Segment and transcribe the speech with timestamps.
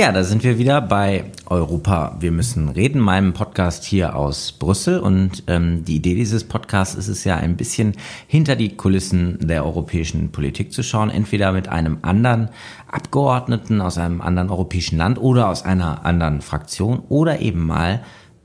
[0.00, 2.16] Ja, da sind wir wieder bei Europa.
[2.20, 4.98] Wir müssen reden, meinem Podcast hier aus Brüssel.
[4.98, 7.92] Und ähm, die Idee dieses Podcasts ist es ja ein bisschen
[8.26, 12.48] hinter die Kulissen der europäischen Politik zu schauen, entweder mit einem anderen
[12.90, 18.02] Abgeordneten aus einem anderen europäischen Land oder aus einer anderen Fraktion oder eben mal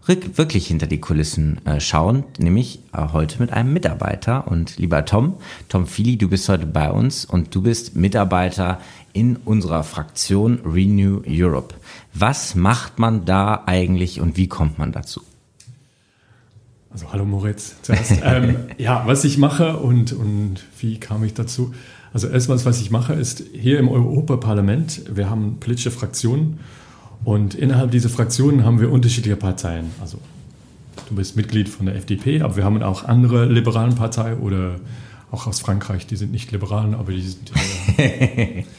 [0.08, 4.48] wirklich hinter die Kulissen äh, schauen, nämlich äh, heute mit einem Mitarbeiter.
[4.48, 5.36] Und lieber Tom,
[5.70, 8.80] Tom Fili, du bist heute bei uns und du bist Mitarbeiter
[9.14, 11.76] in unserer Fraktion Renew Europe.
[12.14, 15.22] Was macht man da eigentlich und wie kommt man dazu?
[16.92, 18.14] Also hallo Moritz zuerst.
[18.24, 21.74] ähm, ja, was ich mache und, und wie kam ich dazu?
[22.14, 26.60] Also erstmal, was ich mache, ist hier im Europaparlament, wir haben politische Fraktionen
[27.26, 29.92] und innerhalb dieser Fraktionen haben wir unterschiedliche Parteien.
[30.00, 30.20] Also
[31.10, 34.80] du bist Mitglied von der FDP, aber wir haben auch andere liberalen Parteien oder
[35.32, 37.52] auch aus Frankreich, die sind nicht liberalen, aber die sind...
[37.98, 38.64] Äh,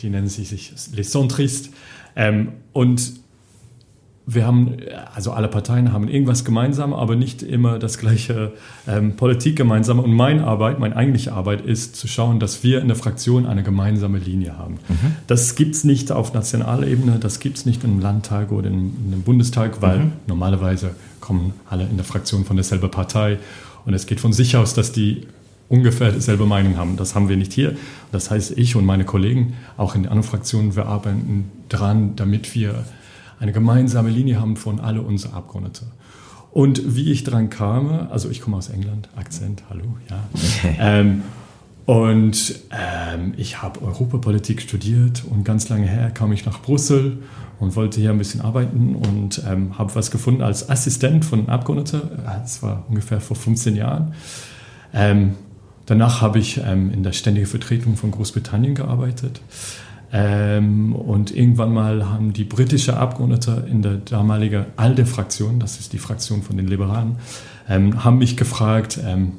[0.00, 1.70] die nennen sich Les Centristes.
[2.14, 3.14] Ähm, und
[4.30, 4.76] wir haben,
[5.14, 8.52] also alle Parteien haben irgendwas gemeinsam, aber nicht immer das gleiche
[8.86, 9.98] ähm, Politik gemeinsam.
[10.00, 13.62] Und meine Arbeit, meine eigentliche Arbeit ist zu schauen, dass wir in der Fraktion eine
[13.62, 14.74] gemeinsame Linie haben.
[14.88, 15.16] Mhm.
[15.26, 18.92] Das gibt es nicht auf nationaler Ebene, das gibt es nicht im Landtag oder im,
[19.12, 20.12] im Bundestag, weil mhm.
[20.26, 23.38] normalerweise kommen alle in der Fraktion von derselben Partei.
[23.86, 25.26] Und es geht von sich aus, dass die
[25.70, 26.98] ungefähr dieselbe Meinung haben.
[26.98, 27.76] Das haben wir nicht hier.
[28.12, 32.54] Das heißt, ich und meine Kollegen, auch in den anderen Fraktionen, wir arbeiten daran, damit
[32.54, 32.84] wir
[33.40, 35.86] eine gemeinsame Linie haben von alle unseren Abgeordneten.
[36.50, 40.24] Und wie ich daran kam, also ich komme aus England, Akzent, hallo, ja.
[40.78, 41.22] ähm,
[41.84, 47.18] und ähm, ich habe Europapolitik studiert und ganz lange her kam ich nach Brüssel
[47.60, 52.02] und wollte hier ein bisschen arbeiten und ähm, habe was gefunden als Assistent von Abgeordneten.
[52.24, 54.14] Das war ungefähr vor 15 Jahren.
[54.92, 55.34] Ähm,
[55.88, 59.40] Danach habe ich ähm, in der ständigen Vertretung von Großbritannien gearbeitet.
[60.10, 65.98] Ähm, und irgendwann mal haben die britischen Abgeordnete in der damaligen ALDE-Fraktion, das ist die
[65.98, 67.16] Fraktion von den Liberalen,
[67.68, 69.32] ähm, haben mich gefragt, ähm,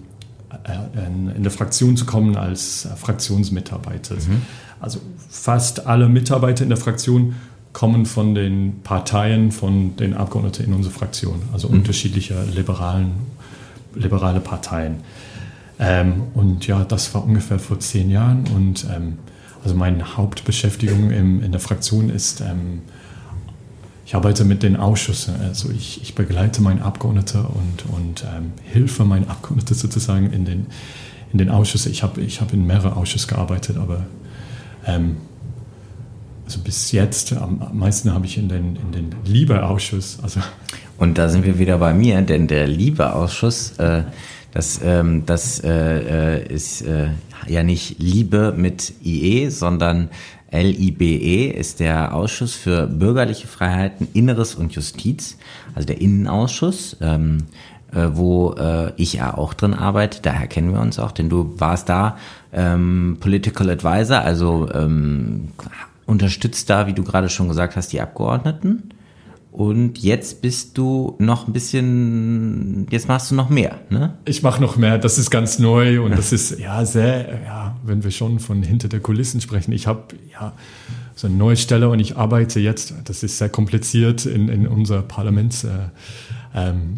[0.63, 4.15] äh, in der Fraktion zu kommen als äh, Fraktionsmitarbeiter.
[4.15, 4.43] Mhm.
[4.79, 7.35] Also fast alle Mitarbeiter in der Fraktion
[7.73, 11.75] kommen von den Parteien, von den Abgeordneten in unserer Fraktion, also mhm.
[11.75, 13.11] unterschiedliche liberalen,
[13.95, 14.97] liberale Parteien.
[15.79, 18.45] Ähm, und ja, das war ungefähr vor zehn Jahren.
[18.55, 19.17] Und ähm,
[19.63, 22.81] also meine Hauptbeschäftigung im, in der Fraktion ist, ähm,
[24.05, 25.35] ich arbeite mit den Ausschüssen.
[25.39, 30.65] Also ich, ich begleite meine Abgeordnete und, und ähm, hilfe meinen Abgeordneten sozusagen in den,
[31.31, 31.91] in den Ausschüssen.
[31.91, 34.07] Ich habe ich hab in mehreren Ausschüssen gearbeitet, aber
[34.87, 35.17] ähm,
[36.45, 40.17] also bis jetzt am meisten habe ich in den, in den Liebeausschuss.
[40.23, 40.39] Also
[40.97, 44.03] und da sind wir wieder bei mir, denn der Liebeausschuss äh,
[44.51, 47.09] das, ähm, das äh, äh, ist äh,
[47.47, 50.09] ja nicht Liebe mit IE, sondern
[50.51, 55.37] LIBE ist der Ausschuss für bürgerliche Freiheiten, Inneres und Justiz,
[55.75, 57.45] also der Innenausschuss, ähm,
[57.91, 60.21] äh, wo äh, ich ja auch drin arbeite.
[60.21, 62.17] Daher kennen wir uns auch, denn du warst da
[62.51, 65.49] ähm, Political Advisor, also ähm,
[66.07, 68.89] unterstützt da, wie du gerade schon gesagt hast, die Abgeordneten.
[69.51, 74.13] Und jetzt bist du noch ein bisschen, jetzt machst du noch mehr, ne?
[74.25, 78.03] Ich mache noch mehr, das ist ganz neu und das ist ja sehr, ja, wenn
[78.03, 79.71] wir schon von hinter der Kulissen sprechen.
[79.71, 80.53] Ich habe ja
[81.15, 85.01] so eine neue Stelle und ich arbeite jetzt, das ist sehr kompliziert in, in unserer
[85.01, 85.81] Parlamentswelt.
[86.53, 86.95] Äh, ähm,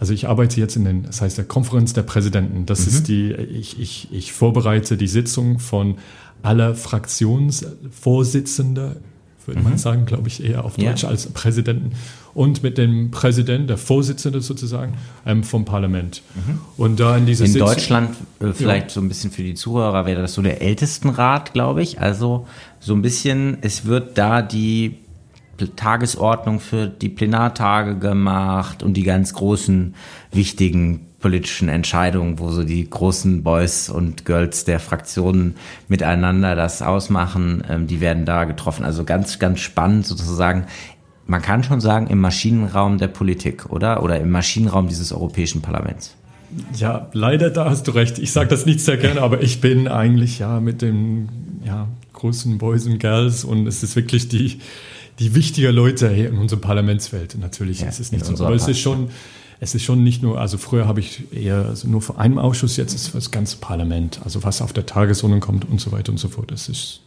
[0.00, 2.64] also ich arbeite jetzt in den, das heißt der Konferenz der Präsidenten.
[2.64, 2.88] Das mhm.
[2.88, 5.96] ist die, ich, ich, ich vorbereite die Sitzung von
[6.42, 8.96] aller Fraktionsvorsitzende
[9.46, 9.70] würde mhm.
[9.70, 11.08] man sagen, glaube ich, eher auf Deutsch ja.
[11.08, 11.92] als Präsidenten.
[12.34, 16.22] Und mit dem Präsident, der Vorsitzende sozusagen, ähm, vom Parlament.
[16.34, 16.58] Mhm.
[16.76, 18.90] Und da in dieser In Sitzung, Deutschland, äh, vielleicht ja.
[18.90, 22.00] so ein bisschen für die Zuhörer, wäre das so der Ältestenrat, glaube ich.
[22.00, 22.46] Also
[22.80, 24.98] so ein bisschen, es wird da die
[25.76, 29.94] Tagesordnung für die Plenartage gemacht und die ganz großen,
[30.32, 35.56] wichtigen politischen Entscheidungen, wo so die großen Boys und Girls der Fraktionen
[35.88, 38.84] miteinander das ausmachen, ähm, die werden da getroffen.
[38.84, 40.66] Also ganz, ganz spannend sozusagen.
[41.26, 44.04] Man kann schon sagen, im Maschinenraum der Politik, oder?
[44.04, 46.14] Oder im Maschinenraum dieses Europäischen Parlaments.
[46.76, 48.20] Ja, leider, da hast du recht.
[48.20, 51.28] Ich sage das nicht sehr gerne, aber ich bin eigentlich ja mit den
[51.64, 54.60] ja, großen Boys und Girls und es ist wirklich die,
[55.18, 57.36] die wichtigen Leute hier in unserem Parlamentswelt.
[57.40, 59.08] Natürlich ja, ist es nicht so, aber es ist schon
[59.60, 62.94] es ist schon nicht nur, also früher habe ich eher nur vor einem Ausschuss, jetzt
[62.94, 66.28] ist das ganze Parlament, also was auf der Tagesordnung kommt und so weiter und so
[66.28, 66.50] fort.
[66.50, 67.00] Das ist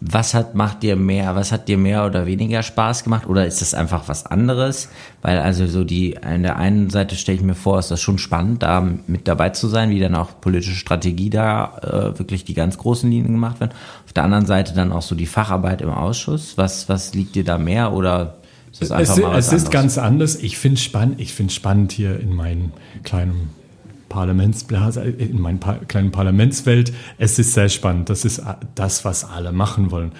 [0.00, 3.60] was hat, macht dir mehr, was hat dir mehr oder weniger Spaß gemacht oder ist
[3.60, 4.90] das einfach was anderes?
[5.22, 8.18] Weil also so die, an der einen Seite stelle ich mir vor, ist das schon
[8.18, 12.54] spannend, da mit dabei zu sein, wie dann auch politische Strategie da äh, wirklich die
[12.54, 13.72] ganz großen Linien gemacht werden.
[14.04, 16.56] Auf der anderen Seite dann auch so die Facharbeit im Ausschuss.
[16.56, 18.36] Was, was liegt dir da mehr oder
[18.80, 20.36] es, was Es ist ganz anders.
[20.36, 22.72] Ich finde spannend, ich finde spannend hier in meinem
[23.02, 23.50] kleinen
[24.08, 26.92] Parlamentsblase, in meiner kleinen Parlamentswelt.
[27.18, 28.08] Es ist sehr spannend.
[28.08, 28.42] Das ist
[28.74, 30.12] das, was alle machen wollen.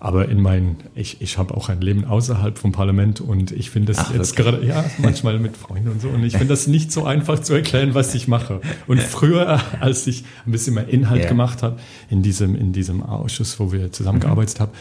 [0.00, 3.92] Aber in mein, ich, ich habe auch ein Leben außerhalb vom Parlament und ich finde
[3.92, 6.08] das Ach, jetzt gerade, ja, manchmal mit Freunden und so.
[6.08, 8.60] Und ich finde das nicht so einfach zu erklären, was ich mache.
[8.88, 11.28] Und früher, als ich ein bisschen mehr Inhalt yeah.
[11.28, 11.78] gemacht habe,
[12.10, 14.62] in diesem, in diesem Ausschuss, wo wir zusammengearbeitet mhm.
[14.62, 14.72] haben,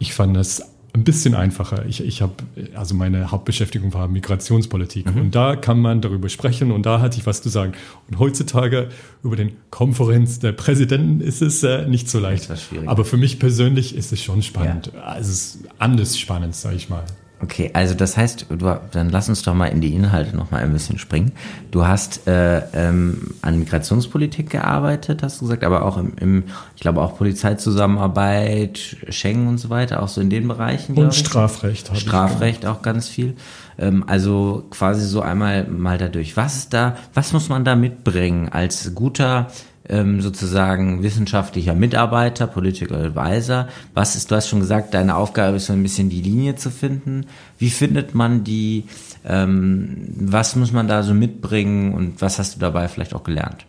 [0.00, 0.62] ich fand das
[0.96, 1.84] ein bisschen einfacher.
[1.86, 2.34] Ich, ich habe,
[2.74, 5.20] also meine Hauptbeschäftigung war Migrationspolitik mhm.
[5.20, 7.72] und da kann man darüber sprechen und da hatte ich was zu sagen.
[8.08, 8.88] Und heutzutage
[9.22, 12.50] über den Konferenz der Präsidenten ist es äh, nicht so leicht.
[12.86, 14.90] Aber für mich persönlich ist es schon spannend.
[14.94, 15.02] Ja.
[15.02, 17.04] Also es ist anders spannend, sage ich mal.
[17.42, 20.62] Okay, also das heißt, du, dann lass uns doch mal in die Inhalte noch mal
[20.62, 21.32] ein bisschen springen.
[21.70, 26.44] Du hast äh, ähm, an Migrationspolitik gearbeitet, hast du gesagt, aber auch im, im
[26.74, 30.96] ich glaube auch Polizeizusammenarbeit, Schengen und so weiter, auch so in den Bereichen.
[30.96, 31.94] Und Strafrecht.
[31.94, 33.36] Strafrecht auch ganz viel.
[33.78, 36.38] Ähm, also quasi so einmal mal dadurch.
[36.38, 39.48] Was ist da, was muss man da mitbringen als guter
[39.88, 43.68] ähm, sozusagen wissenschaftlicher Mitarbeiter, Political Advisor.
[43.94, 46.70] Was ist, du hast schon gesagt, deine Aufgabe ist so ein bisschen die Linie zu
[46.70, 47.26] finden.
[47.58, 48.84] Wie findet man die?
[49.24, 53.66] Ähm, was muss man da so mitbringen und was hast du dabei vielleicht auch gelernt?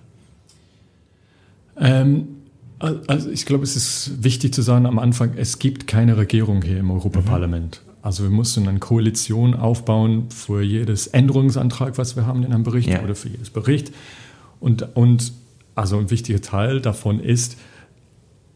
[1.80, 2.28] Ähm,
[2.80, 6.78] also ich glaube, es ist wichtig zu sagen am Anfang, es gibt keine Regierung hier
[6.78, 7.82] im Europaparlament.
[7.84, 7.88] Mhm.
[8.04, 12.90] Also wir mussten eine Koalition aufbauen für jedes Änderungsantrag, was wir haben in einem Bericht
[12.90, 13.04] ja.
[13.04, 13.92] oder für jedes Bericht.
[14.60, 15.34] Und, und
[15.78, 17.58] also ein wichtiger Teil davon ist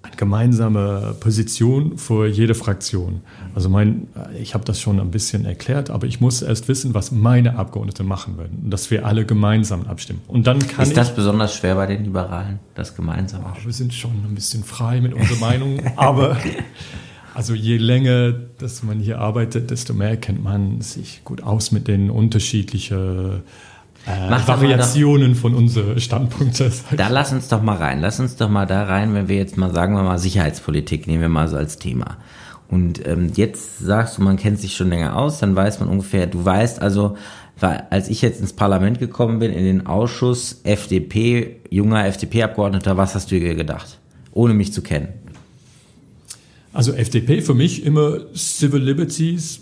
[0.01, 3.21] eine gemeinsame Position für jede Fraktion.
[3.53, 4.07] Also mein,
[4.41, 8.07] ich habe das schon ein bisschen erklärt, aber ich muss erst wissen, was meine Abgeordneten
[8.07, 10.21] machen werden, dass wir alle gemeinsam abstimmen.
[10.27, 13.44] Und dann kann ist das besonders schwer bei den Liberalen, das gemeinsam?
[13.45, 16.38] Oh, wir sind schon ein bisschen frei mit unserer Meinung, aber
[17.35, 21.88] also je länger, dass man hier arbeitet, desto mehr kennt man sich gut aus mit
[21.88, 23.44] den unterschiedlichen
[24.06, 26.71] äh, Variationen von unseren Standpunkten.
[26.98, 28.01] Da lass uns doch mal rein.
[28.01, 31.21] Lass uns doch mal da rein, wenn wir jetzt mal sagen wir mal Sicherheitspolitik nehmen
[31.21, 32.18] wir mal so als Thema.
[32.68, 36.25] Und ähm, jetzt sagst du, man kennt sich schon länger aus, dann weiß man ungefähr,
[36.25, 37.18] du weißt also,
[37.59, 43.13] weil als ich jetzt ins Parlament gekommen bin, in den Ausschuss FDP, junger FDP-Abgeordneter, was
[43.13, 44.00] hast du dir gedacht?
[44.31, 45.09] Ohne mich zu kennen.
[46.74, 49.59] Also FDP für mich immer Civil Liberties,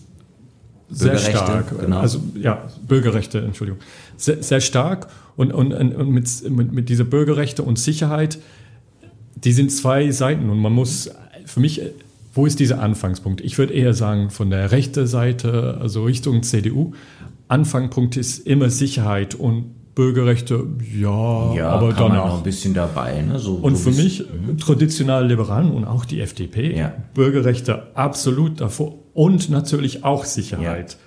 [0.90, 1.80] sehr stark.
[1.80, 2.00] Genau.
[2.00, 3.80] Also ja, Bürgerrechte, Entschuldigung.
[4.18, 8.40] Sehr, sehr stark und, und, und mit, mit, mit dieser Bürgerrechte und Sicherheit,
[9.36, 11.10] die sind zwei Seiten und man muss,
[11.46, 11.82] für mich,
[12.34, 13.42] wo ist dieser Anfangspunkt?
[13.42, 16.94] Ich würde eher sagen, von der rechten Seite, also Richtung CDU,
[17.48, 20.66] Anfangspunkt ist immer Sicherheit und Bürgerrechte,
[20.98, 22.28] ja, ja aber kann danach.
[22.28, 23.22] Man ein bisschen dabei.
[23.22, 23.38] Ne?
[23.40, 24.58] So, und für mich, mhm.
[24.58, 26.94] traditionell Liberalen und auch die FDP, ja.
[27.14, 30.94] Bürgerrechte absolut davor und natürlich auch Sicherheit.
[30.94, 30.98] Ja.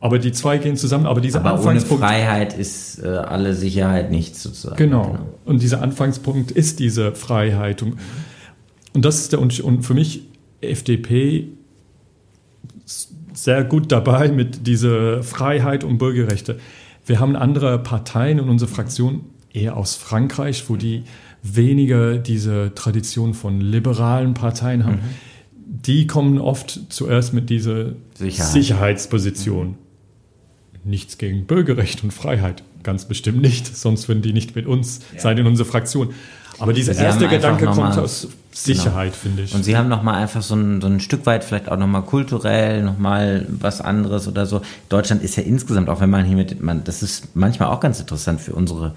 [0.00, 1.04] Aber die zwei gehen zusammen.
[1.04, 2.02] Aber dieser aber Anfangspunkt.
[2.02, 4.76] Ohne Freiheit ist äh, alle Sicherheit nichts sozusagen.
[4.76, 5.02] Genau.
[5.02, 5.28] genau.
[5.44, 7.82] Und dieser Anfangspunkt ist diese Freiheit.
[7.82, 7.98] Und,
[8.94, 9.66] und das ist der Unterschied.
[9.66, 10.22] Und für mich
[10.62, 11.48] FDP
[13.34, 16.58] sehr gut dabei mit dieser Freiheit und Bürgerrechte.
[17.04, 21.02] Wir haben andere Parteien in unserer Fraktion, eher aus Frankreich, wo die
[21.42, 24.94] weniger diese Tradition von liberalen Parteien haben.
[24.94, 25.27] Mhm
[25.86, 28.52] die kommen oft zuerst mit dieser Sicherheit.
[28.52, 29.76] Sicherheitsposition.
[30.84, 35.20] Nichts gegen Bürgerrecht und Freiheit, ganz bestimmt nicht, sonst würden die nicht mit uns ja.
[35.20, 36.14] sein in unserer Fraktion.
[36.58, 39.22] Aber dieser Sie erste Gedanke kommt aus Sicherheit, genau.
[39.22, 39.54] finde ich.
[39.54, 42.82] Und Sie haben nochmal einfach so ein, so ein Stück weit vielleicht auch nochmal kulturell
[42.82, 44.62] nochmal was anderes oder so.
[44.88, 48.00] Deutschland ist ja insgesamt, auch wenn man hier mit, man, das ist manchmal auch ganz
[48.00, 48.94] interessant für unsere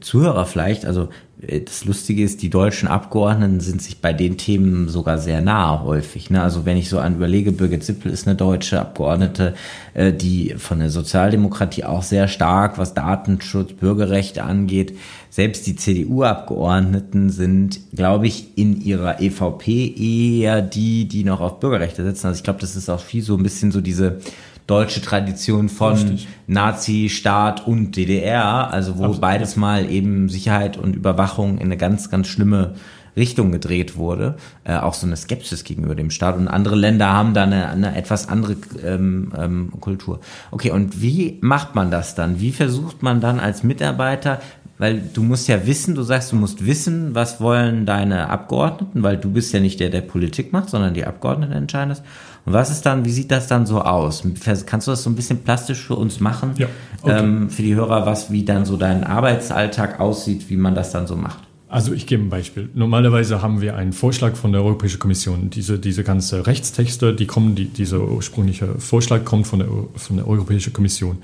[0.00, 1.08] Zuhörer vielleicht, also
[1.46, 5.82] äh, das Lustige ist, die deutschen Abgeordneten sind sich bei den Themen sogar sehr nah
[5.82, 6.30] häufig.
[6.30, 6.42] Ne?
[6.42, 9.54] Also wenn ich so an überlege, Birgit Zippel ist eine deutsche Abgeordnete,
[9.94, 14.96] äh, die von der Sozialdemokratie auch sehr stark, was Datenschutz, Bürgerrechte angeht.
[15.30, 22.04] Selbst die CDU-Abgeordneten sind, glaube ich, in ihrer EVP eher die, die noch auf Bürgerrechte
[22.04, 22.28] setzen.
[22.28, 24.20] Also ich glaube, das ist auch viel so ein bisschen so diese
[24.66, 29.20] deutsche Tradition von Nazi-Staat und DDR, also wo Absolut.
[29.20, 32.74] beides mal eben Sicherheit und Überwachung in eine ganz, ganz schlimme
[33.16, 36.36] Richtung gedreht wurde, äh, auch so eine Skepsis gegenüber dem Staat.
[36.36, 40.20] Und andere Länder haben da eine, eine etwas andere ähm, ähm, Kultur.
[40.50, 42.40] Okay, und wie macht man das dann?
[42.40, 44.40] Wie versucht man dann als Mitarbeiter
[44.76, 49.16] Weil du musst ja wissen, du sagst, du musst wissen, was wollen deine Abgeordneten, weil
[49.16, 52.02] du bist ja nicht der, der Politik macht, sondern die Abgeordneten entscheiden das.
[52.44, 54.24] Und was ist dann, wie sieht das dann so aus?
[54.66, 56.54] Kannst du das so ein bisschen plastisch für uns machen?
[56.58, 56.66] Ja,
[57.02, 57.18] okay.
[57.18, 61.06] ähm, für die Hörer, was, wie dann so dein Arbeitsalltag aussieht, wie man das dann
[61.06, 61.38] so macht?
[61.68, 62.68] Also ich gebe ein Beispiel.
[62.74, 65.50] Normalerweise haben wir einen Vorschlag von der Europäischen Kommission.
[65.50, 70.28] Diese, diese ganze Rechtstexte, die kommen, die, dieser ursprüngliche Vorschlag kommt von der, von der
[70.28, 71.18] Europäischen Kommission.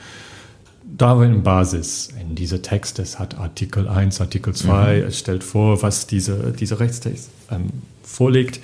[1.01, 5.07] Da war eine Basis in dieser Text, es hat Artikel 1, Artikel 2, mhm.
[5.07, 7.71] es stellt vor, was diese, dieser Rechtstext ähm,
[8.03, 8.61] vorlegt.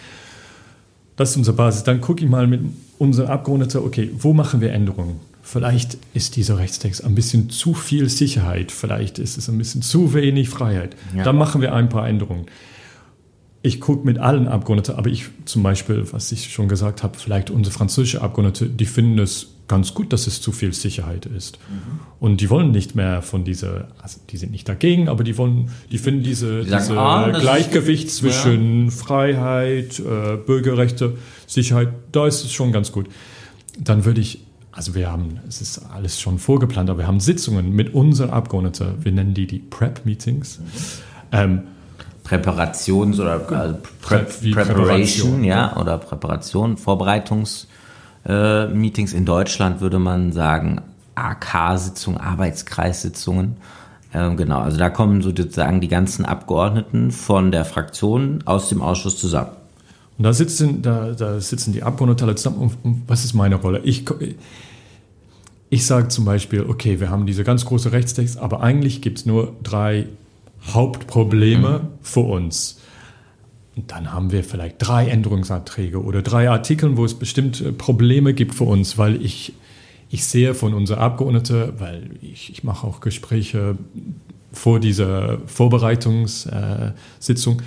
[1.16, 1.84] Das ist unsere Basis.
[1.84, 2.60] Dann gucke ich mal mit
[2.98, 5.18] unseren Abgeordneten, okay, wo machen wir Änderungen?
[5.40, 10.12] Vielleicht ist dieser Rechtstext ein bisschen zu viel Sicherheit, vielleicht ist es ein bisschen zu
[10.12, 10.94] wenig Freiheit.
[11.16, 11.24] Ja.
[11.24, 12.44] Dann machen wir ein paar Änderungen.
[13.62, 17.48] Ich gucke mit allen Abgeordneten, aber ich zum Beispiel, was ich schon gesagt habe, vielleicht
[17.48, 21.58] unsere französische Abgeordnete, die finden es ganz gut, dass es zu viel Sicherheit ist.
[21.68, 22.00] Mhm.
[22.20, 25.70] Und die wollen nicht mehr von dieser, also die sind nicht dagegen, aber die wollen,
[25.90, 28.90] die finden diese, die diese ah, Gleichgewicht ist, zwischen ja.
[28.90, 33.08] Freiheit, äh, Bürgerrechte, Sicherheit, da ist es schon ganz gut.
[33.78, 34.40] Dann würde ich,
[34.72, 38.94] also wir haben, es ist alles schon vorgeplant, aber wir haben Sitzungen mit unseren Abgeordneten,
[39.02, 40.58] wir nennen die die Prep-Meetings.
[40.58, 40.64] Mhm.
[41.32, 41.60] Ähm,
[42.24, 47.66] Präparations- oder also Prep, Prep Preparation, ja, oder Präparation, Vorbereitungs-
[48.26, 49.12] äh, Meetings.
[49.12, 50.80] In Deutschland würde man sagen
[51.14, 53.56] AK-Sitzungen, Arbeitskreissitzungen.
[54.12, 59.18] Ähm, genau, also da kommen sozusagen die ganzen Abgeordneten von der Fraktion aus dem Ausschuss
[59.18, 59.50] zusammen.
[60.18, 62.58] Und da sitzen, da, da sitzen die Abgeordneten alle zusammen.
[62.58, 63.80] Und, und was ist meine Rolle?
[63.84, 64.04] Ich,
[65.68, 69.26] ich sage zum Beispiel, okay, wir haben diese ganz große Rechtstext, aber eigentlich gibt es
[69.26, 70.06] nur drei
[70.72, 71.88] Hauptprobleme mhm.
[72.02, 72.80] für uns.
[73.76, 78.54] Und dann haben wir vielleicht drei Änderungsanträge oder drei Artikel, wo es bestimmte Probleme gibt
[78.54, 79.52] für uns, weil ich,
[80.08, 83.76] ich sehe von unseren Abgeordneten, weil ich, ich mache auch Gespräche
[84.50, 87.60] vor dieser Vorbereitungssitzung,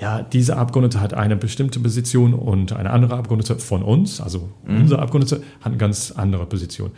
[0.00, 4.82] ja, diese Abgeordnete hat eine bestimmte Position und eine andere Abgeordnete von uns, also mhm.
[4.82, 6.90] unser Abgeordnete, hat eine ganz andere Position.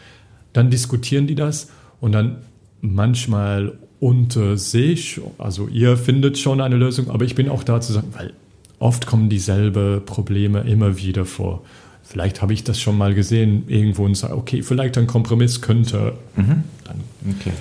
[0.54, 1.68] Dann diskutieren die das
[2.00, 2.38] und dann
[2.80, 7.92] manchmal unter sich, also ihr findet schon eine Lösung, aber ich bin auch da zu
[7.92, 8.32] sagen, weil
[8.78, 11.62] oft kommen dieselben Probleme immer wieder vor.
[12.02, 16.12] Vielleicht habe ich das schon mal gesehen irgendwo und sage, okay, vielleicht ein Kompromiss könnte.
[16.36, 16.62] Mhm.
[16.84, 17.00] Dann
[17.36, 17.52] okay.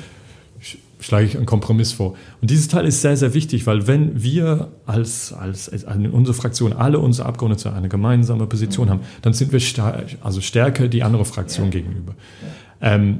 [0.99, 2.15] schlage ich einen Kompromiss vor.
[2.41, 6.35] Und dieses Teil ist sehr, sehr wichtig, weil wenn wir als, als, als in unserer
[6.35, 8.91] Fraktion alle unsere Abgeordnete eine gemeinsame Position mhm.
[8.91, 9.61] haben, dann sind wir
[10.21, 11.71] also stärker die andere Fraktion ja.
[11.71, 12.13] gegenüber.
[12.81, 12.93] Ja.
[12.93, 13.19] Ähm,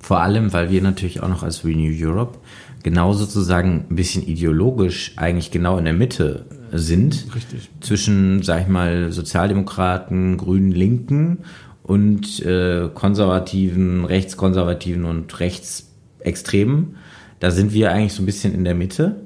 [0.00, 2.38] Vor allem, weil wir natürlich auch noch als Renew Europe
[2.82, 7.26] genau sozusagen ein bisschen ideologisch eigentlich genau in der Mitte sind.
[7.34, 7.70] Richtig.
[7.80, 11.38] Zwischen, sag ich mal, Sozialdemokraten, Grünen, Linken
[11.82, 16.96] und äh, Konservativen, Rechtskonservativen und Rechtsextremen.
[17.40, 19.16] Da sind wir eigentlich so ein bisschen in der Mitte.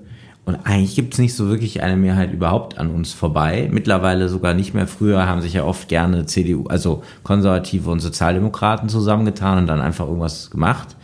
[0.46, 3.68] Und eigentlich gibt es nicht so wirklich eine Mehrheit überhaupt an uns vorbei.
[3.72, 4.86] Mittlerweile sogar nicht mehr.
[4.86, 10.06] Früher haben sich ja oft gerne CDU, also Konservative und Sozialdemokraten zusammengetan und dann einfach
[10.06, 10.96] irgendwas gemacht.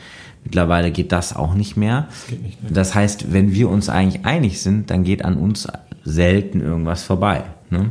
[0.45, 2.09] Mittlerweile geht das auch nicht mehr.
[2.09, 2.73] Das, nicht mehr.
[2.73, 5.69] das heißt, wenn wir uns eigentlich einig sind, dann geht an uns
[6.05, 7.45] selten irgendwas vorbei.
[7.71, 7.91] Ne?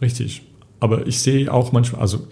[0.00, 0.42] Richtig.
[0.80, 2.26] Aber ich sehe auch manchmal, also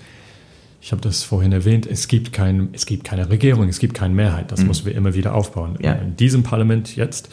[0.80, 4.14] ich habe das vorhin erwähnt, es gibt, kein, es gibt keine Regierung, es gibt keine
[4.14, 4.52] Mehrheit.
[4.52, 4.66] Das mhm.
[4.68, 5.78] müssen wir immer wieder aufbauen.
[5.80, 5.92] Ja.
[5.92, 7.30] In diesem Parlament jetzt,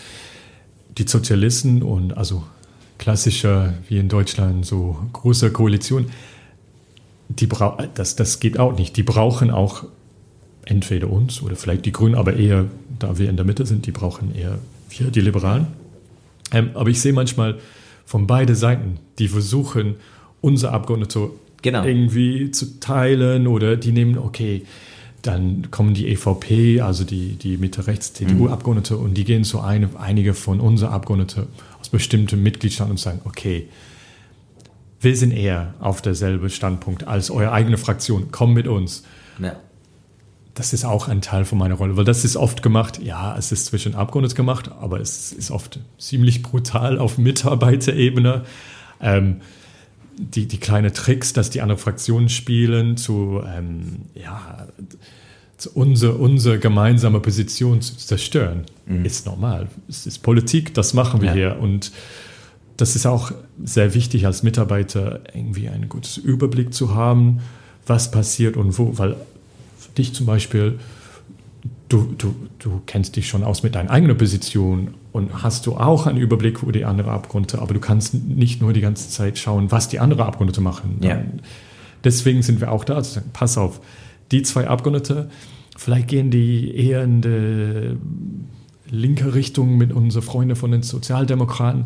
[0.98, 2.44] die Sozialisten und also
[2.98, 6.08] klassischer, wie in Deutschland, so große Koalition,
[7.28, 7.50] die
[7.94, 8.96] das, das geht auch nicht.
[8.96, 9.86] Die brauchen auch
[10.66, 12.66] entweder uns oder vielleicht die Grünen, aber eher,
[13.00, 15.68] da wir in der Mitte sind, die brauchen eher wir, die Liberalen.
[16.52, 17.60] Ähm, aber ich sehe manchmal
[18.06, 19.96] von beiden Seiten, die versuchen,
[20.42, 21.30] unsere Abgeordnete
[21.62, 21.84] genau.
[21.84, 24.64] irgendwie zu teilen oder die nehmen, okay,
[25.22, 29.02] dann kommen die EVP, also die, die Mitte-Rechts-CDU-Abgeordnete, mhm.
[29.04, 31.48] und die gehen zu einem, einige von unseren Abgeordneten
[31.80, 33.68] aus bestimmten Mitgliedstaaten und sagen, okay,
[35.00, 39.04] wir sind eher auf derselben Standpunkt als eure eigene Fraktion, komm mit uns.
[39.40, 39.56] Ja
[40.54, 43.52] das ist auch ein Teil von meiner Rolle, weil das ist oft gemacht, ja, es
[43.52, 48.44] ist zwischen Abgeordneten gemacht, aber es ist oft ziemlich brutal auf Mitarbeiterebene.
[49.00, 49.38] Ähm,
[50.18, 54.68] die, die kleinen Tricks, dass die anderen Fraktionen spielen, zu, ähm, ja,
[55.58, 59.06] zu unsere, unsere gemeinsame Position zu zerstören, mhm.
[59.06, 59.68] ist normal.
[59.88, 61.34] Es ist Politik, das machen wir ja.
[61.34, 61.60] hier.
[61.60, 61.92] Und
[62.78, 63.32] das ist auch
[63.64, 67.40] sehr wichtig als Mitarbeiter, irgendwie einen guten Überblick zu haben,
[67.88, 69.16] was passiert und wo, weil
[69.98, 70.80] dich zum Beispiel,
[71.90, 76.08] du, du, du kennst dich schon aus mit deiner eigenen Position und hast du auch
[76.08, 79.72] einen Überblick über die andere Abgründe, aber du kannst nicht nur die ganze Zeit schauen,
[79.72, 80.98] was die anderen Abgründe machen.
[81.02, 81.22] Ja.
[82.04, 83.82] Deswegen sind wir auch da, sagen, pass auf,
[84.32, 85.30] die zwei Abgründe,
[85.78, 87.98] vielleicht gehen die eher in die
[88.90, 91.86] linke Richtung mit unseren Freunden von den Sozialdemokraten,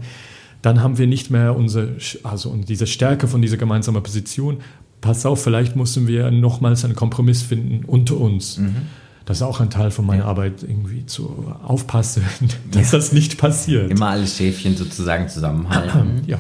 [0.61, 4.57] dann haben wir nicht mehr unsere, also diese Stärke von dieser gemeinsamen Position.
[5.05, 8.57] Pass auf, vielleicht müssen wir nochmals einen Kompromiss finden unter uns.
[8.57, 8.87] Mhm.
[9.25, 10.29] Das ist auch ein Teil von meiner ja.
[10.29, 12.23] Arbeit, irgendwie zu aufpassen,
[12.71, 12.97] dass ja.
[12.97, 13.91] das nicht passiert.
[13.91, 16.23] Immer alle Schäfchen sozusagen zusammenhalten.
[16.27, 16.39] ja.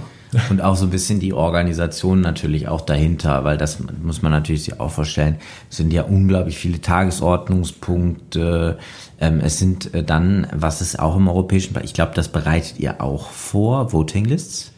[0.49, 4.63] Und auch so ein bisschen die Organisation natürlich auch dahinter, weil das muss man natürlich
[4.63, 5.35] sich auch vorstellen.
[5.69, 8.79] Es sind ja unglaublich viele Tagesordnungspunkte.
[9.19, 12.99] Ähm, es sind äh, dann, was ist auch im europäischen, ich glaube, das bereitet ihr
[12.99, 14.71] auch vor, Voting Lists?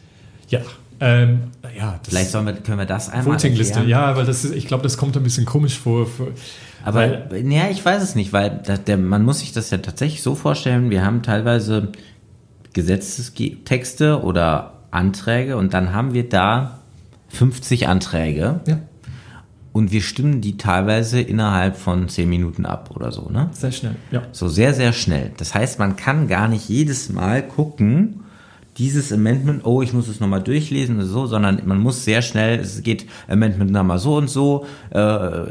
[0.50, 0.60] Ja,
[1.00, 1.40] ähm,
[1.76, 4.96] ja, Vielleicht wir, können wir das einmal Voting-Liste, ja, weil das ist, ich glaube, das
[4.96, 6.06] kommt ein bisschen komisch vor.
[6.06, 6.28] vor
[6.84, 9.78] aber weil, ja, ich weiß es nicht, weil der, der, man muss sich das ja
[9.78, 11.92] tatsächlich so vorstellen, wir haben teilweise
[12.72, 16.80] Gesetzestexte oder Anträge und dann haben wir da
[17.28, 18.60] 50 Anträge.
[18.66, 18.80] Ja.
[19.72, 23.50] Und wir stimmen die teilweise innerhalb von 10 Minuten ab oder so, ne?
[23.52, 24.22] Sehr schnell, ja.
[24.32, 25.30] So sehr, sehr schnell.
[25.36, 28.24] Das heißt, man kann gar nicht jedes Mal gucken,
[28.78, 32.82] dieses Amendment, oh, ich muss es nochmal durchlesen so, sondern man muss sehr schnell, es
[32.82, 35.46] geht Amendment Nummer so und so, äh,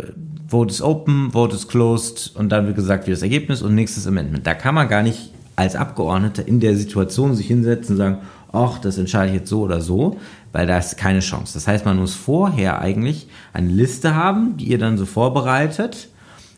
[0.48, 4.08] Vote is open, Vote is closed und dann wird gesagt, wie das Ergebnis und nächstes
[4.08, 4.48] Amendment.
[4.48, 8.18] Da kann man gar nicht als Abgeordneter in der Situation sich hinsetzen und sagen,
[8.54, 10.18] ach, das entscheide ich jetzt so oder so,
[10.54, 11.54] weil da ist keine Chance.
[11.54, 16.10] Das heißt, man muss vorher eigentlich eine Liste haben, die ihr dann so vorbereitet,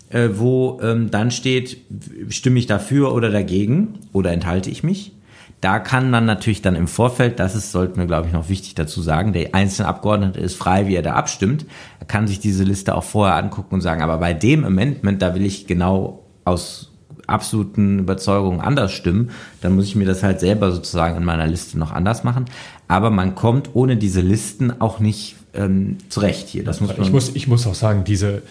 [0.09, 1.77] äh, wo ähm, dann steht,
[2.29, 5.13] stimme ich dafür oder dagegen oder enthalte ich mich.
[5.61, 8.75] Da kann man natürlich dann im Vorfeld, das ist, sollten wir glaube ich noch wichtig
[8.75, 11.65] dazu sagen, der einzelne Abgeordnete ist frei, wie er da abstimmt.
[11.99, 15.35] Er kann sich diese Liste auch vorher angucken und sagen, aber bei dem Amendment, da
[15.35, 16.89] will ich genau aus
[17.27, 21.77] absoluten Überzeugungen anders stimmen, dann muss ich mir das halt selber sozusagen in meiner Liste
[21.77, 22.45] noch anders machen.
[22.87, 26.63] Aber man kommt ohne diese Listen auch nicht ähm, zurecht hier.
[26.63, 28.41] Das muss ich, muss, ich muss auch sagen, diese,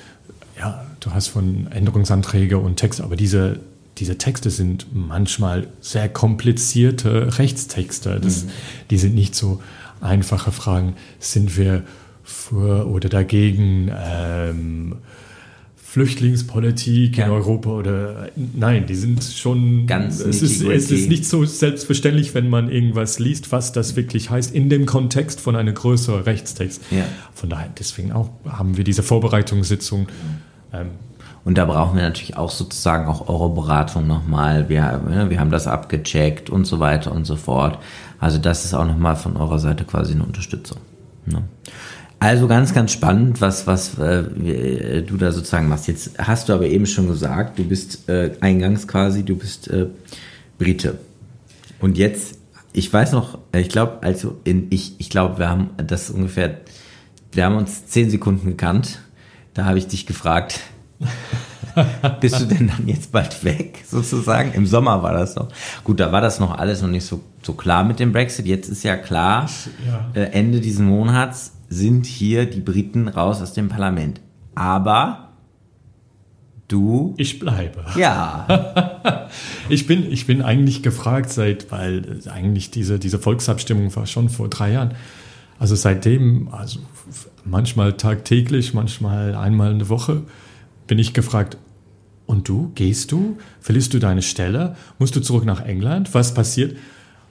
[0.59, 3.61] ja, du hast von Änderungsanträge und Text, aber diese,
[3.99, 8.21] diese Texte sind manchmal sehr komplizierte Rechtstexte.
[8.21, 8.50] Das, mhm.
[8.90, 9.62] Die sind nicht so
[10.00, 10.95] einfache Fragen.
[11.19, 11.83] Sind wir
[12.23, 13.90] für oder dagegen?
[13.95, 14.97] Ähm,
[15.88, 17.25] Flüchtlingspolitik ja.
[17.25, 22.35] in Europa oder nein, die sind schon ganz es ist, es ist nicht so selbstverständlich,
[22.35, 26.82] wenn man irgendwas liest, was das wirklich heißt in dem Kontext von einem größeren Rechtstext.
[26.91, 27.06] Ja.
[27.32, 30.08] Von daher deswegen auch haben wir diese Vorbereitungssitzung.
[30.75, 30.89] Ähm,
[31.49, 34.69] und da brauchen wir natürlich auch sozusagen auch eure Beratung nochmal.
[34.69, 37.78] Wir, ne, wir haben das abgecheckt und so weiter und so fort.
[38.21, 40.76] Also das ist auch nochmal von eurer Seite quasi eine Unterstützung.
[41.25, 41.45] Ne?
[42.19, 45.89] Also ganz, ganz spannend, was, was äh, du da sozusagen machst.
[45.89, 49.87] Jetzt hast du aber eben schon gesagt, du bist äh, eingangs quasi, du bist äh,
[50.58, 50.99] Brite.
[51.80, 52.37] Und jetzt,
[52.75, 56.61] ich weiß noch, ich glaube, also in, ich, ich glaube, wir haben das ungefähr,
[57.32, 58.99] wir haben uns zehn Sekunden gekannt.
[59.54, 60.61] Da habe ich dich gefragt,
[62.21, 64.52] bist du denn dann jetzt bald weg, sozusagen?
[64.52, 65.49] Im Sommer war das noch.
[65.84, 68.47] Gut, da war das noch alles noch nicht so, so klar mit dem Brexit.
[68.47, 69.49] Jetzt ist ja klar,
[69.86, 70.10] ja.
[70.14, 74.21] Äh, Ende diesen Monats sind hier die Briten raus aus dem Parlament.
[74.54, 75.28] Aber
[76.69, 77.14] du.
[77.17, 77.84] Ich bleibe.
[77.97, 79.28] Ja.
[79.69, 84.49] ich bin, ich bin eigentlich gefragt seit, weil eigentlich diese, diese Volksabstimmung war schon vor
[84.49, 84.95] drei Jahren.
[85.58, 86.80] Also seitdem, also
[87.45, 90.23] manchmal tagtäglich, manchmal einmal in der Woche,
[90.86, 91.56] bin ich gefragt,
[92.28, 93.38] und du, gehst du?
[93.60, 94.76] Verlierst du deine Stelle?
[94.99, 96.12] Musst du zurück nach England?
[96.12, 96.76] Was passiert?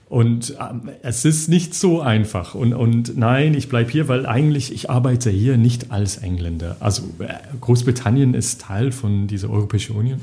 [0.08, 2.56] Und ähm, es ist nicht so einfach.
[2.56, 6.78] Und, und nein, ich bleibe hier, weil eigentlich ich arbeite hier nicht als Engländer.
[6.80, 10.20] Also äh, Großbritannien ist Teil von dieser Europäischen Union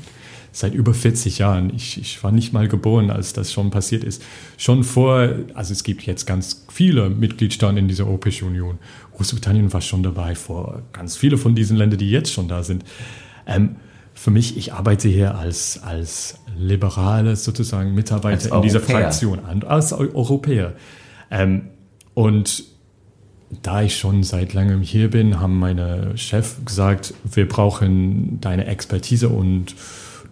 [0.52, 1.72] seit über 40 Jahren.
[1.74, 4.22] Ich, ich war nicht mal geboren, als das schon passiert ist.
[4.58, 8.78] Schon vor, also es gibt jetzt ganz viele Mitgliedstaaten in dieser Europäischen Union.
[9.14, 12.84] Großbritannien war schon dabei vor ganz viele von diesen Ländern, die jetzt schon da sind.
[13.46, 13.76] Ähm,
[14.16, 19.92] für mich, ich arbeite hier als, als liberale sozusagen Mitarbeiter in dieser Fraktion an, als
[19.92, 20.72] Europäer.
[21.30, 21.68] Ähm,
[22.14, 22.64] und
[23.62, 29.28] da ich schon seit langem hier bin, haben meine Chef gesagt, wir brauchen deine Expertise
[29.28, 29.74] und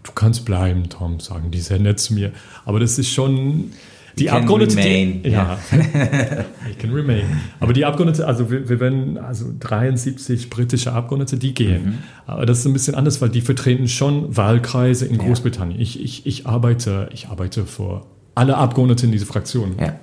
[0.02, 2.32] du kannst bleiben, Tom, sagen die sehr nett zu mir.
[2.64, 3.72] Aber das ist schon
[4.18, 5.22] die Abgeordnete, remain.
[5.22, 7.24] Die, ja, I can remain.
[7.60, 11.84] Aber die Abgeordnete, also wir, wir werden, also 73 britische Abgeordnete, die gehen.
[11.84, 11.98] Mhm.
[12.26, 15.78] Aber das ist ein bisschen anders, weil die vertreten schon Wahlkreise in Großbritannien.
[15.78, 15.82] Ja.
[15.82, 19.76] Ich, ich, ich arbeite, ich arbeite für alle Abgeordneten in dieser Fraktion.
[19.80, 19.98] Ja.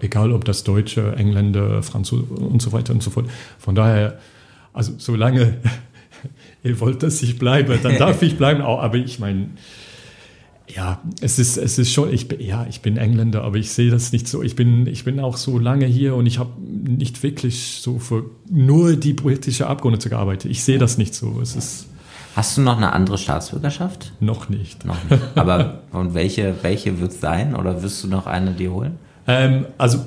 [0.00, 3.26] Egal ob das Deutsche, Engländer, Franzosen und so weiter und so fort.
[3.58, 4.18] Von daher,
[4.72, 5.58] also solange
[6.64, 8.60] ihr wollt, dass ich bleibe, dann darf ich bleiben.
[8.60, 9.50] Aber ich meine,
[10.74, 14.12] ja, es ist, es ist schon, ich, ja, ich bin Engländer, aber ich sehe das
[14.12, 14.42] nicht so.
[14.42, 18.24] Ich bin, ich bin auch so lange hier und ich habe nicht wirklich so für
[18.48, 20.50] nur die britische Abgeordnete gearbeitet.
[20.50, 21.40] Ich sehe das nicht so.
[21.40, 21.86] Es ist
[22.34, 24.12] Hast du noch eine andere Staatsbürgerschaft?
[24.20, 24.86] Noch nicht.
[24.86, 25.22] Noch nicht.
[25.34, 27.54] Aber und welche, welche wird es sein?
[27.54, 28.98] Oder wirst du noch eine dir holen?
[29.26, 29.98] Ähm, also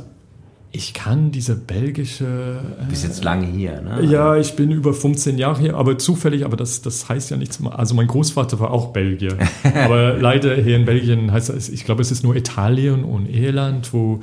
[0.76, 2.60] ich kann diese belgische.
[2.80, 4.04] Du bist jetzt lange hier, ne?
[4.04, 7.60] Ja, ich bin über 15 Jahre hier, aber zufällig, aber das, das heißt ja nichts.
[7.66, 9.38] Also mein Großvater war auch Belgier.
[9.64, 13.94] aber leider hier in Belgien heißt es, ich glaube, es ist nur Italien und Irland,
[13.94, 14.22] wo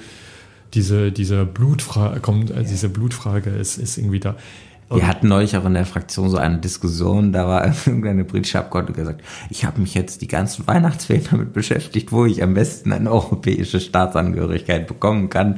[0.75, 4.37] diese, diese Blutfrage kommt, äh, diese Blutfrage ist, ist irgendwie da.
[4.91, 9.01] Wir hatten neulich auch in der Fraktion so eine Diskussion, da war irgendeine britische Abgeordnete
[9.01, 13.11] gesagt, ich habe mich jetzt die ganzen Weihnachtsferien damit beschäftigt, wo ich am besten eine
[13.11, 15.57] europäische Staatsangehörigkeit bekommen kann.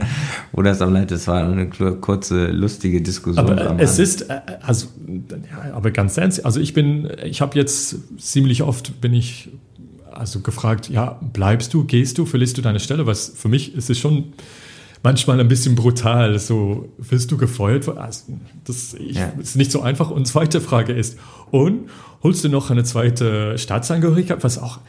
[0.53, 3.59] Wo das am Leid, das war eine kurze, lustige Diskussion.
[3.59, 7.97] Aber es ist, äh, also, ja, aber ganz ernst, also ich bin, ich habe jetzt
[8.19, 9.51] ziemlich oft, bin ich
[10.13, 13.07] also gefragt, ja, bleibst du, gehst du, verlierst du deine Stelle?
[13.07, 14.33] Was für mich ist es schon
[15.05, 16.37] manchmal ein bisschen brutal.
[16.41, 17.87] So, wirst du gefeuert?
[17.97, 18.25] Also,
[18.65, 19.33] das ich, ja.
[19.41, 20.11] ist nicht so einfach.
[20.11, 21.19] Und zweite Frage ist,
[21.53, 21.91] und
[22.25, 24.43] holst du noch eine zweite Staatsangehörigkeit?
[24.43, 24.81] Was auch,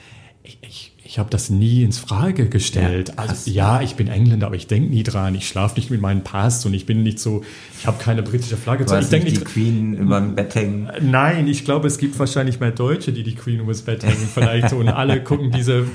[0.42, 3.10] ich, ich, ich habe das nie ins Frage gestellt.
[3.10, 5.36] Ja, also, ja, ich bin Engländer, aber ich denke nie dran.
[5.36, 7.44] Ich schlafe nicht mit meinem Pass und ich bin nicht so,
[7.78, 8.86] ich habe keine britische Flagge.
[8.86, 10.90] Du ich denke nicht die Queen über dem Bett hängen.
[11.02, 14.72] Nein, ich glaube, es gibt wahrscheinlich mehr Deutsche, die die Queen übers Bett hängen vielleicht.
[14.72, 15.86] und alle gucken diese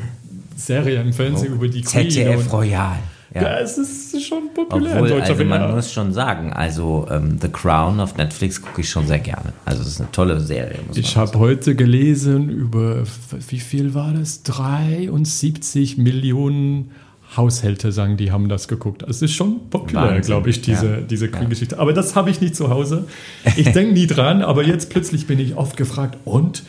[0.57, 2.11] Serie im Fernsehen oh, über die Queen.
[2.11, 2.99] ZDF Royal.
[3.35, 3.43] Ja.
[3.43, 5.41] ja, es ist schon populär Obwohl, in Deutschland.
[5.41, 9.21] Also man muss schon sagen, also ähm, The Crown auf Netflix gucke ich schon sehr
[9.21, 9.53] gerne.
[9.65, 10.81] Also es ist eine tolle Serie.
[10.95, 13.05] ich habe heute gelesen über,
[13.49, 14.43] wie viel war das?
[14.43, 16.91] 73 Millionen
[17.37, 19.05] Haushalte sagen, die haben das geguckt.
[19.09, 21.01] Es ist schon populär, glaube ich, diese, ja.
[21.01, 21.79] diese Queen-Geschichte.
[21.79, 23.07] Aber das habe ich nicht zu Hause.
[23.57, 26.65] Ich denke nie dran, aber jetzt plötzlich bin ich oft gefragt, und?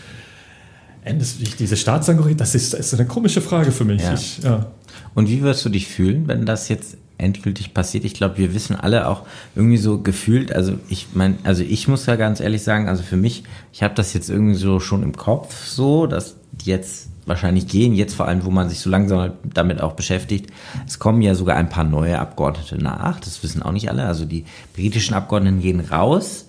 [1.03, 4.01] Diese Staatsangehörigkeit, das ist, ist eine komische Frage für mich.
[4.01, 4.13] Ja.
[4.13, 4.67] Ich, ja.
[5.15, 8.05] Und wie wirst du dich fühlen, wenn das jetzt endgültig passiert?
[8.05, 9.23] Ich glaube, wir wissen alle auch
[9.55, 13.17] irgendwie so gefühlt, also ich meine, also ich muss ja ganz ehrlich sagen, also für
[13.17, 17.93] mich, ich habe das jetzt irgendwie so schon im Kopf so, dass jetzt wahrscheinlich gehen,
[17.93, 20.51] jetzt vor allem, wo man sich so langsam damit auch beschäftigt.
[20.87, 24.05] Es kommen ja sogar ein paar neue Abgeordnete nach, das wissen auch nicht alle.
[24.05, 26.47] Also die britischen Abgeordneten gehen raus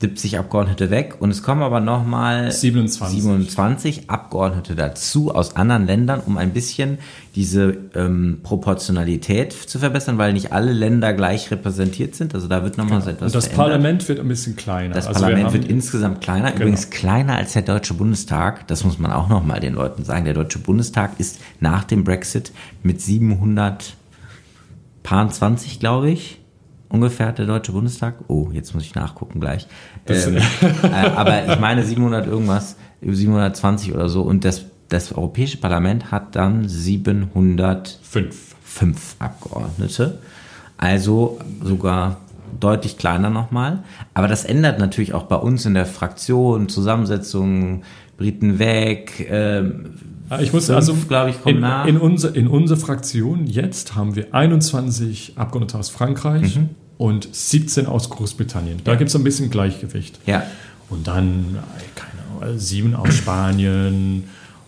[0.00, 3.20] 70 Abgeordnete weg und es kommen aber nochmal 27.
[3.20, 6.98] 27 Abgeordnete dazu aus anderen Ländern, um ein bisschen
[7.34, 12.32] diese ähm, Proportionalität zu verbessern, weil nicht alle Länder gleich repräsentiert sind.
[12.32, 13.06] Also da wird nochmal genau.
[13.06, 13.66] so etwas Und das verändert.
[13.66, 14.94] Parlament wird ein bisschen kleiner.
[14.94, 16.62] Das also Parlament wird insgesamt kleiner, genau.
[16.62, 18.68] übrigens kleiner als der Deutsche Bundestag.
[18.68, 20.26] Das muss man auch nochmal den Leuten sagen.
[20.26, 22.52] Der Deutsche Bundestag ist nach dem Brexit
[22.84, 26.38] mit 720, glaube ich,
[26.88, 28.14] ungefähr der Deutsche Bundestag.
[28.28, 29.66] Oh, jetzt muss ich nachgucken gleich.
[30.06, 30.42] Ähm, äh,
[31.16, 34.22] aber ich meine 700 irgendwas, 720 oder so.
[34.22, 40.18] Und das, das Europäische Parlament hat dann 705 Fünf Abgeordnete.
[40.76, 42.18] Also sogar
[42.60, 43.82] deutlich kleiner nochmal.
[44.14, 47.82] Aber das ändert natürlich auch bei uns in der Fraktion, Zusammensetzung,
[48.16, 49.26] Briten weg.
[49.30, 49.94] Ähm,
[50.40, 51.86] ich muss fünf, also, glaube ich, kommen in, nach.
[51.86, 56.70] In, unser, in unserer Fraktion jetzt haben wir 21 Abgeordnete aus Frankreich mhm.
[56.98, 58.80] und 17 aus Großbritannien.
[58.84, 58.98] Da ja.
[58.98, 60.18] gibt es ein bisschen Gleichgewicht.
[60.26, 60.44] Ja.
[60.90, 61.58] Und dann,
[61.94, 64.24] keine Ahnung, sieben aus Spanien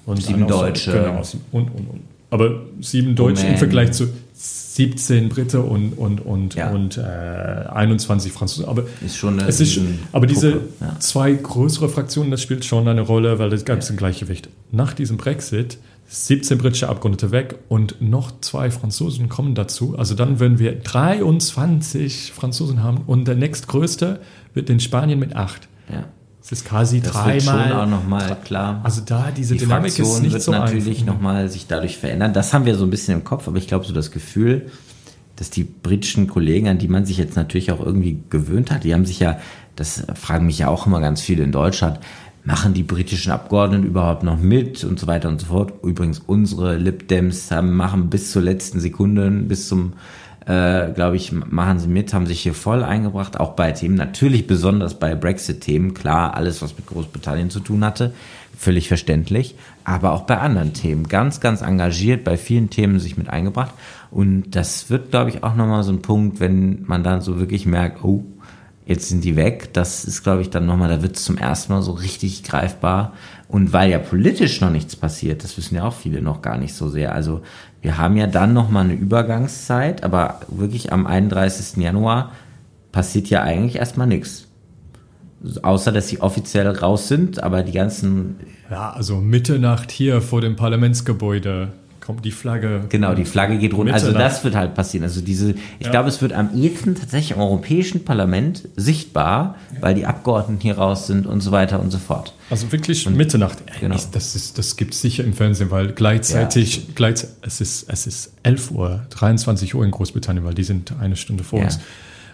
[0.06, 0.92] und sieben Deutsche.
[0.92, 2.00] Genau, und, und, und.
[2.30, 4.08] Aber sieben Deutsche im Vergleich zu
[4.42, 6.70] 17 Brite und, und, und, ja.
[6.70, 8.64] und äh, 21 Franzosen.
[8.64, 9.78] Aber, ist schon eine, es ist,
[10.12, 10.98] aber diese ja.
[10.98, 13.90] zwei größere Fraktionen, das spielt schon eine Rolle, weil es gab ja.
[13.90, 14.48] ein Gleichgewicht.
[14.72, 19.98] Nach diesem Brexit 17 britische Abgeordnete weg und noch zwei Franzosen kommen dazu.
[19.98, 24.20] Also dann würden wir 23 Franzosen haben und der nächstgrößte
[24.54, 25.68] wird in Spanien mit acht.
[25.92, 26.06] Ja.
[26.42, 27.34] Es ist quasi das dreimal.
[27.34, 28.80] Wird schon auch nochmal klar.
[28.82, 32.32] Also da diese die Dynamik Fraktion ist nicht wird so natürlich nochmal sich dadurch verändern.
[32.32, 34.70] Das haben wir so ein bisschen im Kopf, aber ich glaube so das Gefühl,
[35.36, 38.94] dass die britischen Kollegen, an die man sich jetzt natürlich auch irgendwie gewöhnt hat, die
[38.94, 39.38] haben sich ja,
[39.76, 41.98] das fragen mich ja auch immer ganz viele in Deutschland,
[42.44, 45.72] machen die britischen Abgeordneten überhaupt noch mit und so weiter und so fort.
[45.82, 49.94] Übrigens, unsere Lib Dems haben, machen bis zur letzten Sekunde, bis zum
[50.46, 54.46] äh, glaube ich, machen sie mit, haben sich hier voll eingebracht, auch bei Themen, natürlich
[54.46, 58.12] besonders bei Brexit-Themen, klar, alles, was mit Großbritannien zu tun hatte,
[58.56, 63.28] völlig verständlich, aber auch bei anderen Themen, ganz, ganz engagiert, bei vielen Themen sich mit
[63.28, 63.74] eingebracht.
[64.10, 67.64] Und das wird, glaube ich, auch nochmal so ein Punkt, wenn man dann so wirklich
[67.64, 68.24] merkt, oh,
[68.90, 69.72] jetzt sind die weg.
[69.72, 73.12] Das ist, glaube ich, dann nochmal, da wird es zum ersten Mal so richtig greifbar.
[73.46, 76.74] Und weil ja politisch noch nichts passiert, das wissen ja auch viele noch gar nicht
[76.74, 77.14] so sehr.
[77.14, 77.40] Also
[77.82, 81.76] wir haben ja dann nochmal eine Übergangszeit, aber wirklich am 31.
[81.82, 82.32] Januar
[82.90, 84.48] passiert ja eigentlich erstmal nichts.
[85.62, 88.40] Außer, dass sie offiziell raus sind, aber die ganzen.
[88.70, 91.72] Ja, also Mitternacht hier vor dem Parlamentsgebäude
[92.10, 92.86] kommt die Flagge.
[92.88, 93.94] Genau, die Flagge geht runter.
[93.94, 95.04] Also das wird halt passieren.
[95.04, 95.90] Also diese, ich ja.
[95.92, 99.82] glaube, es wird am ehesten tatsächlich im Europäischen Parlament sichtbar, ja.
[99.82, 102.34] weil die Abgeordneten hier raus sind und so weiter und so fort.
[102.50, 103.58] Also wirklich und, Mitternacht.
[103.78, 103.94] Genau.
[104.10, 106.82] das ist, das gibt es sicher im Fernsehen, weil gleichzeitig, ja.
[106.96, 111.14] gleichzeitig es, ist, es ist 11 Uhr, 23 Uhr in Großbritannien, weil die sind eine
[111.14, 111.78] Stunde vor uns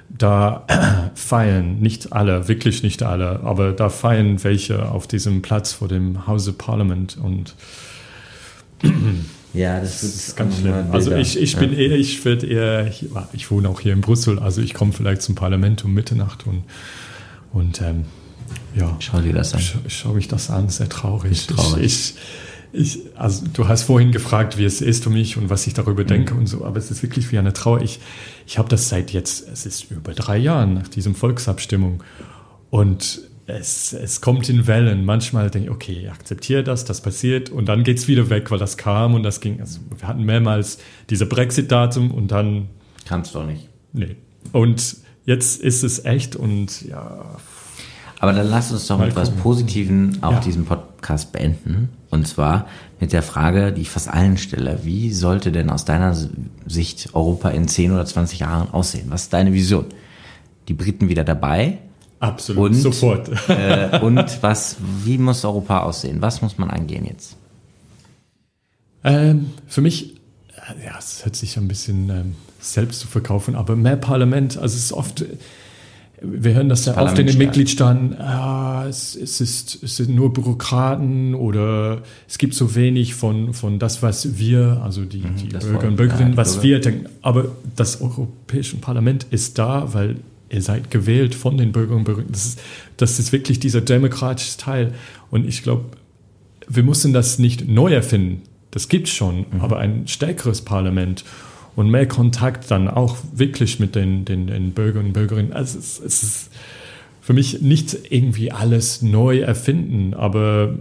[0.08, 0.64] da
[1.16, 6.28] feiern nicht alle, wirklich nicht alle, aber da feiern welche auf diesem Platz vor dem
[6.28, 7.56] Hause Parliament und
[9.56, 10.74] ja, das, das ist ganz schlimm.
[10.92, 11.78] Also ich, ich bin ja.
[11.78, 12.92] eher, ich werde eher,
[13.32, 16.62] ich wohne auch hier in Brüssel, also ich komme vielleicht zum Parlament um Mitternacht und,
[17.52, 18.04] und ähm,
[18.74, 18.96] ja.
[19.00, 19.60] Schau dir das an.
[19.60, 21.46] Scha schau ich das an, sehr traurig.
[21.46, 21.84] traurig.
[21.84, 22.14] Ich,
[22.72, 26.02] ich, also du hast vorhin gefragt, wie es ist für mich und was ich darüber
[26.02, 26.08] mhm.
[26.08, 27.80] denke und so, aber es ist wirklich wie eine Trauer.
[27.80, 28.00] Ich,
[28.46, 32.02] ich habe das seit jetzt, es ist über drei Jahren nach diesem Volksabstimmung
[32.70, 35.04] und es, es kommt in Wellen.
[35.04, 38.50] Manchmal denke ich, okay, ich akzeptiere das, das passiert und dann geht es wieder weg,
[38.50, 39.60] weil das kam und das ging.
[39.60, 40.78] Also wir hatten mehrmals
[41.10, 42.68] diese Brexit-Datum und dann.
[43.06, 43.68] Kam es doch nicht.
[43.92, 44.16] Nee.
[44.52, 47.36] Und jetzt ist es echt und ja.
[48.18, 50.40] Aber dann lass uns doch mit etwas Positiven auch ja.
[50.40, 51.90] diesen Podcast beenden.
[52.10, 52.66] Und zwar
[52.98, 54.80] mit der Frage, die ich fast allen stelle.
[54.84, 56.16] Wie sollte denn aus deiner
[56.66, 59.06] Sicht Europa in 10 oder 20 Jahren aussehen?
[59.08, 59.86] Was ist deine Vision?
[60.68, 61.78] Die Briten wieder dabei?
[62.18, 63.30] Absolut, und, sofort.
[63.48, 66.22] äh, und was, wie muss Europa aussehen?
[66.22, 67.36] Was muss man angehen jetzt?
[69.04, 70.16] Ähm, für mich,
[70.56, 74.56] äh, ja, es hört sich ein bisschen ähm, selbst zu verkaufen, aber mehr Parlament.
[74.56, 75.24] Also es ist oft,
[76.22, 80.14] wir hören das, das ja oft in den Mitgliedstaaten, ah, es, es, ist, es sind
[80.14, 85.36] nur Bürokraten oder es gibt so wenig von, von das, was wir, also die, mhm,
[85.36, 86.62] die Bürger und Bürgerinnen, ja, was Bürger.
[86.68, 87.06] wir denken.
[87.20, 90.16] Aber das Europäische Parlament ist da, weil
[90.50, 92.26] ihr seid gewählt von den Bürgern und Bürgern.
[92.30, 92.60] Das ist,
[92.96, 94.94] das ist wirklich dieser demokratische Teil.
[95.30, 95.84] Und ich glaube,
[96.68, 98.42] wir müssen das nicht neu erfinden.
[98.70, 99.60] Das gibt es schon, mhm.
[99.60, 101.24] aber ein stärkeres Parlament
[101.76, 105.52] und mehr Kontakt dann auch wirklich mit den, den, den Bürgern und Bürgerinnen.
[105.52, 106.50] Also es, es ist
[107.20, 110.74] für mich nicht irgendwie alles neu erfinden, aber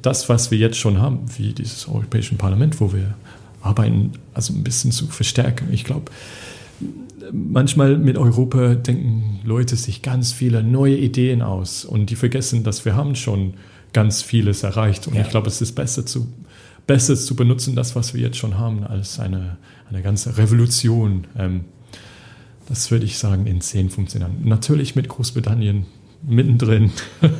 [0.00, 3.14] das, was wir jetzt schon haben, wie dieses Europäische Parlament, wo wir
[3.60, 5.68] arbeiten, also ein bisschen zu verstärken.
[5.72, 6.10] Ich glaube,
[7.32, 12.84] manchmal mit Europa denken Leute sich ganz viele neue Ideen aus und die vergessen, dass
[12.84, 13.54] wir haben schon
[13.92, 15.06] ganz vieles erreicht.
[15.06, 15.22] Und ja.
[15.22, 16.28] ich glaube, es ist besser zu,
[16.86, 21.26] besser zu benutzen, das, was wir jetzt schon haben, als eine, eine ganze Revolution.
[21.36, 21.64] Ähm,
[22.68, 24.36] das würde ich sagen in 10, 15 Jahren.
[24.44, 25.86] Natürlich mit Großbritannien
[26.22, 26.92] mittendrin.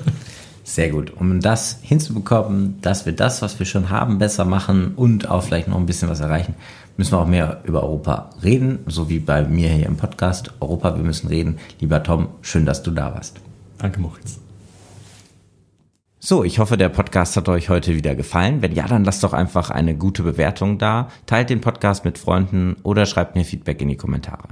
[0.65, 1.13] Sehr gut.
[1.17, 5.69] Um das hinzubekommen, dass wir das, was wir schon haben, besser machen und auch vielleicht
[5.69, 6.55] noch ein bisschen was erreichen,
[7.01, 10.53] müssen wir auch mehr über Europa reden, so wie bei mir hier im Podcast.
[10.61, 11.59] Europa, wir müssen reden.
[11.81, 13.41] Lieber Tom, schön, dass du da warst.
[13.79, 14.39] Danke, Moritz.
[16.19, 18.61] So, ich hoffe, der Podcast hat euch heute wieder gefallen.
[18.61, 22.77] Wenn ja, dann lasst doch einfach eine gute Bewertung da, teilt den Podcast mit Freunden
[22.83, 24.49] oder schreibt mir Feedback in die Kommentare.